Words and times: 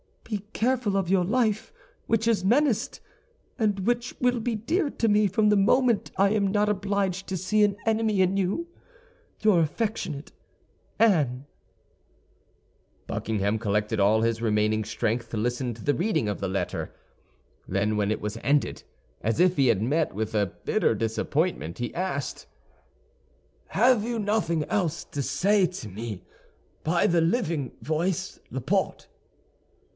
"Be 0.23 0.39
careful 0.53 0.95
of 0.95 1.09
your 1.09 1.25
life, 1.25 1.71
which 2.07 2.27
is 2.27 2.43
menaced, 2.43 3.01
and 3.59 3.81
which 3.81 4.15
will 4.19 4.39
be 4.39 4.55
dear 4.55 4.89
to 4.89 5.07
me 5.09 5.27
from 5.27 5.49
the 5.49 5.57
moment 5.57 6.09
I 6.17 6.29
am 6.29 6.47
not 6.47 6.69
obliged 6.69 7.27
to 7.27 7.37
see 7.37 7.63
an 7.63 7.75
enemy 7.85 8.21
in 8.21 8.35
you. 8.37 8.67
"Your 9.41 9.59
affectionate 9.59 10.31
"ANNE" 10.99 11.45
Buckingham 13.07 13.59
collected 13.59 13.99
all 13.99 14.21
his 14.21 14.41
remaining 14.41 14.85
strength 14.85 15.29
to 15.31 15.37
listen 15.37 15.73
to 15.75 15.83
the 15.83 15.93
reading 15.93 16.29
of 16.29 16.39
the 16.39 16.47
letter; 16.47 16.95
then, 17.67 17.97
when 17.97 18.09
it 18.09 18.21
was 18.21 18.39
ended, 18.41 18.83
as 19.21 19.39
if 19.41 19.57
he 19.57 19.67
had 19.67 19.81
met 19.83 20.13
with 20.15 20.33
a 20.33 20.47
bitter 20.63 20.95
disappointment, 20.95 21.77
he 21.77 21.93
asked, 21.93 22.47
"Have 23.67 24.03
you 24.03 24.17
nothing 24.17 24.63
else 24.63 25.03
to 25.03 25.21
say 25.21 25.67
to 25.67 25.89
me 25.89 26.23
by 26.83 27.05
the 27.05 27.21
living 27.21 27.73
voice, 27.81 28.39
Laporte?" 28.49 29.07